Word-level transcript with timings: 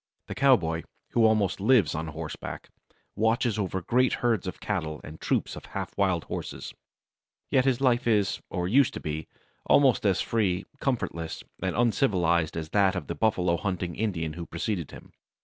The 0.25 0.33
cowboy, 0.33 0.81
who 1.11 1.25
almost 1.25 1.59
lives 1.59 1.93
on 1.93 2.07
horseback, 2.07 2.69
watches 3.15 3.59
over 3.59 3.83
great 3.83 4.13
herds 4.13 4.47
of 4.47 4.59
cattle 4.59 4.99
and 5.03 5.21
troops 5.21 5.55
of 5.55 5.65
half 5.77 5.95
wild 5.95 6.23
horses. 6.23 6.73
Yet 7.51 7.65
his 7.65 7.81
life 7.81 8.07
is, 8.07 8.41
or 8.49 8.67
used 8.67 8.95
to 8.95 8.99
be, 8.99 9.27
almost 9.67 10.03
as 10.03 10.19
free, 10.19 10.65
comfortless, 10.79 11.43
and 11.61 11.75
uncivilized 11.75 12.57
as 12.57 12.69
that 12.69 12.95
of 12.95 13.05
the 13.05 13.13
buffalo 13.13 13.57
hunting 13.57 13.93
Indian 13.95 14.33
who 14.33 14.47
preceded 14.47 14.89
him. 14.89 15.13